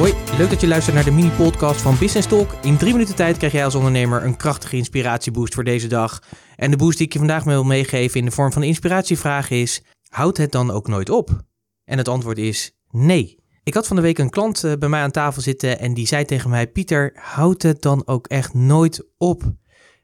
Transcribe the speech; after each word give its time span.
Hoi, 0.00 0.14
leuk 0.38 0.50
dat 0.50 0.60
je 0.60 0.66
luistert 0.66 0.94
naar 0.94 1.04
de 1.04 1.10
mini-podcast 1.10 1.80
van 1.80 1.98
Business 1.98 2.28
Talk. 2.28 2.52
In 2.62 2.76
drie 2.76 2.92
minuten 2.92 3.14
tijd 3.14 3.36
krijg 3.36 3.52
jij 3.52 3.64
als 3.64 3.74
ondernemer 3.74 4.24
een 4.24 4.36
krachtige 4.36 4.76
inspiratieboost 4.76 5.54
voor 5.54 5.64
deze 5.64 5.86
dag. 5.86 6.22
En 6.56 6.70
de 6.70 6.76
boost 6.76 6.96
die 6.98 7.06
ik 7.06 7.12
je 7.12 7.18
vandaag 7.18 7.44
wil 7.44 7.64
meegeven 7.64 8.18
in 8.18 8.24
de 8.24 8.30
vorm 8.30 8.52
van 8.52 8.62
een 8.62 8.68
inspiratievraag 8.68 9.50
is: 9.50 9.82
houd 10.08 10.36
het 10.36 10.52
dan 10.52 10.70
ook 10.70 10.88
nooit 10.88 11.10
op? 11.10 11.44
En 11.84 11.98
het 11.98 12.08
antwoord 12.08 12.38
is 12.38 12.72
nee. 12.90 13.38
Ik 13.62 13.74
had 13.74 13.86
van 13.86 13.96
de 13.96 14.02
week 14.02 14.18
een 14.18 14.30
klant 14.30 14.64
eh, 14.64 14.72
bij 14.78 14.88
mij 14.88 15.02
aan 15.02 15.10
tafel 15.10 15.42
zitten 15.42 15.78
en 15.78 15.94
die 15.94 16.06
zei 16.06 16.24
tegen 16.24 16.50
mij: 16.50 16.66
Pieter, 16.66 17.12
houd 17.14 17.62
het 17.62 17.82
dan 17.82 18.06
ook 18.06 18.26
echt 18.26 18.54
nooit 18.54 19.06
op? 19.18 19.42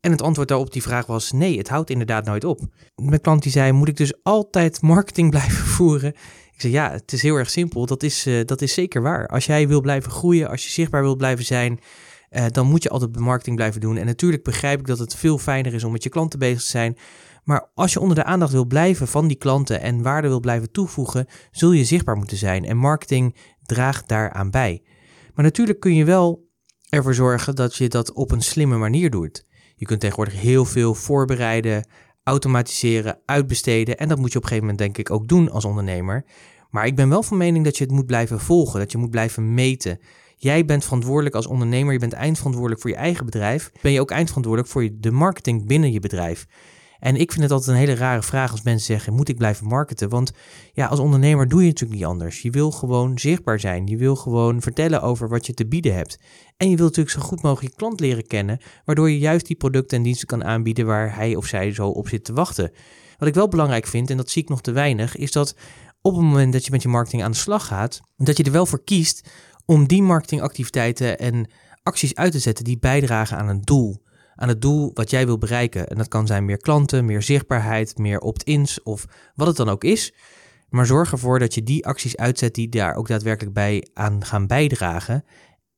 En 0.00 0.10
het 0.10 0.22
antwoord 0.22 0.48
daarop 0.48 0.72
die 0.72 0.82
vraag 0.82 1.06
was: 1.06 1.32
nee, 1.32 1.58
het 1.58 1.68
houdt 1.68 1.90
inderdaad 1.90 2.24
nooit 2.24 2.44
op. 2.44 2.60
Mijn 2.94 3.20
klant 3.20 3.42
die 3.42 3.52
zei: 3.52 3.72
moet 3.72 3.88
ik 3.88 3.96
dus 3.96 4.22
altijd 4.22 4.82
marketing 4.82 5.30
blijven 5.36 5.66
voeren? 5.66 6.14
Ik 6.64 6.70
ja, 6.70 6.90
het 6.90 7.12
is 7.12 7.22
heel 7.22 7.36
erg 7.36 7.50
simpel. 7.50 7.86
Dat 7.86 8.02
is, 8.02 8.26
uh, 8.26 8.44
dat 8.44 8.62
is 8.62 8.72
zeker 8.72 9.02
waar. 9.02 9.26
Als 9.26 9.46
jij 9.46 9.68
wil 9.68 9.80
blijven 9.80 10.10
groeien, 10.10 10.48
als 10.48 10.64
je 10.64 10.70
zichtbaar 10.70 11.02
wil 11.02 11.16
blijven 11.16 11.44
zijn, 11.44 11.80
uh, 12.30 12.44
dan 12.50 12.66
moet 12.66 12.82
je 12.82 12.88
altijd 12.88 13.18
marketing 13.18 13.56
blijven 13.56 13.80
doen. 13.80 13.96
En 13.96 14.06
natuurlijk 14.06 14.42
begrijp 14.42 14.80
ik 14.80 14.86
dat 14.86 14.98
het 14.98 15.14
veel 15.14 15.38
fijner 15.38 15.74
is 15.74 15.84
om 15.84 15.92
met 15.92 16.02
je 16.02 16.08
klanten 16.08 16.38
bezig 16.38 16.60
te 16.60 16.68
zijn. 16.68 16.96
Maar 17.44 17.70
als 17.74 17.92
je 17.92 18.00
onder 18.00 18.16
de 18.16 18.24
aandacht 18.24 18.52
wil 18.52 18.66
blijven 18.66 19.08
van 19.08 19.26
die 19.26 19.36
klanten 19.36 19.80
en 19.80 20.02
waarde 20.02 20.28
wil 20.28 20.40
blijven 20.40 20.70
toevoegen, 20.70 21.26
zul 21.50 21.72
je 21.72 21.84
zichtbaar 21.84 22.16
moeten 22.16 22.36
zijn. 22.36 22.64
En 22.64 22.76
marketing 22.76 23.36
draagt 23.62 24.08
daaraan 24.08 24.50
bij. 24.50 24.82
Maar 25.34 25.44
natuurlijk 25.44 25.80
kun 25.80 25.94
je 25.94 26.04
wel 26.04 26.48
ervoor 26.88 27.14
zorgen 27.14 27.54
dat 27.54 27.76
je 27.76 27.88
dat 27.88 28.12
op 28.12 28.30
een 28.30 28.42
slimme 28.42 28.76
manier 28.76 29.10
doet. 29.10 29.44
Je 29.74 29.86
kunt 29.86 30.00
tegenwoordig 30.00 30.40
heel 30.40 30.64
veel 30.64 30.94
voorbereiden, 30.94 31.86
automatiseren, 32.22 33.18
uitbesteden. 33.24 33.98
En 33.98 34.08
dat 34.08 34.18
moet 34.18 34.32
je 34.32 34.36
op 34.38 34.42
een 34.42 34.48
gegeven 34.48 34.68
moment 34.70 34.78
denk 34.78 34.98
ik 34.98 35.14
ook 35.14 35.28
doen 35.28 35.50
als 35.50 35.64
ondernemer. 35.64 36.24
Maar 36.70 36.86
ik 36.86 36.96
ben 36.96 37.08
wel 37.08 37.22
van 37.22 37.36
mening 37.36 37.64
dat 37.64 37.76
je 37.76 37.84
het 37.84 37.92
moet 37.92 38.06
blijven 38.06 38.40
volgen, 38.40 38.80
dat 38.80 38.92
je 38.92 38.98
moet 38.98 39.10
blijven 39.10 39.54
meten. 39.54 39.98
Jij 40.36 40.64
bent 40.64 40.84
verantwoordelijk 40.84 41.34
als 41.34 41.46
ondernemer, 41.46 41.92
je 41.92 41.98
bent 41.98 42.12
eindverantwoordelijk 42.12 42.82
voor 42.82 42.90
je 42.90 42.96
eigen 42.96 43.24
bedrijf. 43.24 43.72
Ben 43.80 43.92
je 43.92 44.00
ook 44.00 44.10
eindverantwoordelijk 44.10 44.72
voor 44.72 44.88
de 44.92 45.10
marketing 45.10 45.66
binnen 45.66 45.92
je 45.92 46.00
bedrijf? 46.00 46.46
En 47.00 47.16
ik 47.16 47.32
vind 47.32 47.42
het 47.42 47.52
altijd 47.52 47.70
een 47.70 47.82
hele 47.82 47.94
rare 47.94 48.22
vraag 48.22 48.50
als 48.50 48.62
mensen 48.62 48.86
zeggen: 48.86 49.12
moet 49.12 49.28
ik 49.28 49.36
blijven 49.36 49.66
marketen? 49.66 50.08
Want 50.08 50.32
ja, 50.72 50.86
als 50.86 50.98
ondernemer 50.98 51.48
doe 51.48 51.60
je 51.60 51.66
natuurlijk 51.66 52.00
niet 52.00 52.08
anders. 52.08 52.42
Je 52.42 52.50
wil 52.50 52.70
gewoon 52.70 53.18
zichtbaar 53.18 53.60
zijn. 53.60 53.86
Je 53.86 53.96
wil 53.96 54.16
gewoon 54.16 54.62
vertellen 54.62 55.02
over 55.02 55.28
wat 55.28 55.46
je 55.46 55.54
te 55.54 55.66
bieden 55.66 55.94
hebt. 55.94 56.18
En 56.56 56.70
je 56.70 56.76
wilt 56.76 56.88
natuurlijk 56.88 57.16
zo 57.16 57.22
goed 57.22 57.42
mogelijk 57.42 57.72
je 57.72 57.78
klant 57.78 58.00
leren 58.00 58.26
kennen, 58.26 58.58
waardoor 58.84 59.10
je 59.10 59.18
juist 59.18 59.46
die 59.46 59.56
producten 59.56 59.96
en 59.96 60.02
diensten 60.02 60.26
kan 60.26 60.44
aanbieden 60.44 60.86
waar 60.86 61.14
hij 61.16 61.36
of 61.36 61.46
zij 61.46 61.72
zo 61.72 61.88
op 61.88 62.08
zit 62.08 62.24
te 62.24 62.32
wachten. 62.32 62.72
Wat 63.18 63.28
ik 63.28 63.34
wel 63.34 63.48
belangrijk 63.48 63.86
vind, 63.86 64.10
en 64.10 64.16
dat 64.16 64.30
zie 64.30 64.42
ik 64.42 64.48
nog 64.48 64.60
te 64.60 64.72
weinig, 64.72 65.16
is 65.16 65.32
dat 65.32 65.56
op 66.02 66.14
het 66.14 66.24
moment 66.24 66.52
dat 66.52 66.64
je 66.64 66.70
met 66.70 66.82
je 66.82 66.88
marketing 66.88 67.22
aan 67.22 67.30
de 67.30 67.36
slag 67.36 67.66
gaat, 67.66 68.00
dat 68.16 68.36
je 68.36 68.44
er 68.44 68.52
wel 68.52 68.66
voor 68.66 68.84
kiest 68.84 69.28
om 69.64 69.86
die 69.86 70.02
marketingactiviteiten 70.02 71.18
en 71.18 71.50
acties 71.82 72.14
uit 72.14 72.32
te 72.32 72.38
zetten 72.38 72.64
die 72.64 72.78
bijdragen 72.78 73.36
aan 73.36 73.48
een 73.48 73.60
doel. 73.60 74.02
Aan 74.40 74.48
het 74.48 74.62
doel 74.62 74.90
wat 74.94 75.10
jij 75.10 75.26
wil 75.26 75.38
bereiken. 75.38 75.88
En 75.88 75.96
dat 75.96 76.08
kan 76.08 76.26
zijn 76.26 76.44
meer 76.44 76.56
klanten, 76.56 77.04
meer 77.04 77.22
zichtbaarheid, 77.22 77.98
meer 77.98 78.20
opt-ins 78.20 78.82
of 78.82 79.04
wat 79.34 79.46
het 79.46 79.56
dan 79.56 79.68
ook 79.68 79.84
is. 79.84 80.14
Maar 80.68 80.86
zorg 80.86 81.12
ervoor 81.12 81.38
dat 81.38 81.54
je 81.54 81.62
die 81.62 81.86
acties 81.86 82.16
uitzet 82.16 82.54
die 82.54 82.68
daar 82.68 82.94
ook 82.94 83.08
daadwerkelijk 83.08 83.54
bij 83.54 83.88
aan 83.94 84.24
gaan 84.24 84.46
bijdragen. 84.46 85.24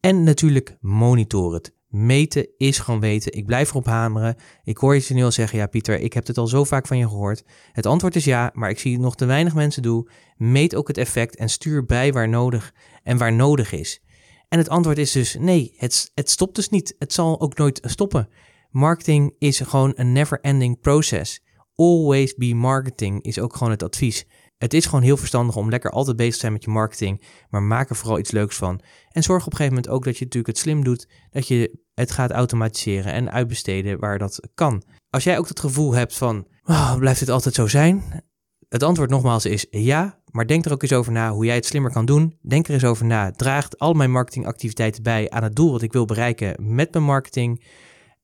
En 0.00 0.22
natuurlijk 0.22 0.76
monitor 0.80 1.54
het. 1.54 1.74
Meten 1.88 2.48
is 2.56 2.78
gewoon 2.78 3.00
weten. 3.00 3.32
Ik 3.32 3.46
blijf 3.46 3.70
erop 3.70 3.86
hameren. 3.86 4.36
Ik 4.64 4.76
hoor 4.76 4.94
je 4.94 5.00
snel 5.00 5.30
zeggen, 5.30 5.58
ja 5.58 5.66
Pieter, 5.66 6.00
ik 6.00 6.12
heb 6.12 6.26
het 6.26 6.38
al 6.38 6.46
zo 6.46 6.64
vaak 6.64 6.86
van 6.86 6.98
je 6.98 7.08
gehoord. 7.08 7.44
Het 7.72 7.86
antwoord 7.86 8.16
is 8.16 8.24
ja, 8.24 8.50
maar 8.54 8.70
ik 8.70 8.78
zie 8.78 8.98
nog 8.98 9.16
te 9.16 9.24
weinig 9.24 9.54
mensen 9.54 9.82
doen. 9.82 10.08
Meet 10.36 10.74
ook 10.74 10.88
het 10.88 10.98
effect 10.98 11.36
en 11.36 11.48
stuur 11.48 11.84
bij 11.84 12.12
waar 12.12 12.28
nodig 12.28 12.74
en 13.02 13.18
waar 13.18 13.32
nodig 13.32 13.72
is. 13.72 14.02
En 14.48 14.58
het 14.58 14.68
antwoord 14.68 14.98
is 14.98 15.12
dus 15.12 15.36
nee, 15.38 15.74
het, 15.76 16.10
het 16.14 16.30
stopt 16.30 16.54
dus 16.54 16.68
niet. 16.68 16.94
Het 16.98 17.12
zal 17.12 17.40
ook 17.40 17.56
nooit 17.56 17.80
stoppen. 17.84 18.28
Marketing 18.72 19.34
is 19.38 19.60
gewoon 19.60 19.92
een 19.94 20.12
never-ending 20.12 20.80
process. 20.80 21.40
Always 21.74 22.34
be 22.34 22.54
marketing 22.54 23.22
is 23.22 23.38
ook 23.38 23.56
gewoon 23.56 23.72
het 23.72 23.82
advies. 23.82 24.26
Het 24.58 24.74
is 24.74 24.86
gewoon 24.86 25.02
heel 25.02 25.16
verstandig 25.16 25.56
om 25.56 25.70
lekker 25.70 25.90
altijd 25.90 26.16
bezig 26.16 26.32
te 26.34 26.40
zijn 26.40 26.52
met 26.52 26.64
je 26.64 26.70
marketing, 26.70 27.22
maar 27.50 27.62
maak 27.62 27.90
er 27.90 27.96
vooral 27.96 28.18
iets 28.18 28.30
leuks 28.30 28.56
van. 28.56 28.80
En 29.10 29.22
zorg 29.22 29.46
op 29.46 29.52
een 29.52 29.56
gegeven 29.56 29.76
moment 29.76 29.94
ook 29.94 30.04
dat 30.04 30.18
je 30.18 30.24
natuurlijk 30.24 30.54
het 30.54 30.62
slim 30.62 30.84
doet, 30.84 31.08
dat 31.30 31.48
je 31.48 31.78
het 31.94 32.10
gaat 32.10 32.30
automatiseren 32.30 33.12
en 33.12 33.30
uitbesteden 33.30 33.98
waar 33.98 34.18
dat 34.18 34.48
kan. 34.54 34.82
Als 35.10 35.24
jij 35.24 35.38
ook 35.38 35.48
het 35.48 35.60
gevoel 35.60 35.92
hebt 35.92 36.16
van, 36.16 36.46
oh, 36.64 36.96
blijft 36.96 37.20
dit 37.20 37.28
altijd 37.28 37.54
zo 37.54 37.66
zijn? 37.66 38.22
Het 38.68 38.82
antwoord 38.82 39.10
nogmaals 39.10 39.44
is 39.44 39.66
ja, 39.70 40.20
maar 40.30 40.46
denk 40.46 40.64
er 40.64 40.72
ook 40.72 40.82
eens 40.82 40.92
over 40.92 41.12
na 41.12 41.30
hoe 41.30 41.44
jij 41.44 41.54
het 41.54 41.66
slimmer 41.66 41.92
kan 41.92 42.04
doen. 42.04 42.38
Denk 42.42 42.68
er 42.68 42.74
eens 42.74 42.84
over 42.84 43.06
na. 43.06 43.30
Draagt 43.30 43.78
al 43.78 43.92
mijn 43.92 44.10
marketingactiviteiten 44.10 45.02
bij 45.02 45.30
aan 45.30 45.42
het 45.42 45.56
doel 45.56 45.72
wat 45.72 45.82
ik 45.82 45.92
wil 45.92 46.04
bereiken 46.04 46.74
met 46.74 46.92
mijn 46.92 47.04
marketing? 47.04 47.64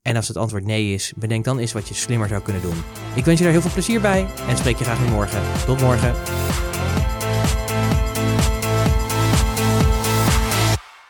En 0.08 0.16
als 0.16 0.28
het 0.28 0.36
antwoord 0.36 0.64
nee 0.64 0.94
is, 0.94 1.12
bedenk 1.16 1.44
dan 1.44 1.58
eens 1.58 1.72
wat 1.72 1.88
je 1.88 1.94
slimmer 1.94 2.28
zou 2.28 2.42
kunnen 2.42 2.62
doen. 2.62 2.82
Ik 3.14 3.24
wens 3.24 3.38
je 3.38 3.44
daar 3.44 3.52
heel 3.52 3.62
veel 3.62 3.72
plezier 3.72 4.00
bij 4.00 4.26
en 4.48 4.56
spreek 4.56 4.78
je 4.78 4.84
graag 4.84 5.00
weer 5.00 5.10
morgen. 5.10 5.40
Tot 5.66 5.80
morgen. 5.80 6.14